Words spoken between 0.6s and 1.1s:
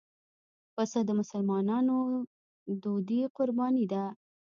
پسه د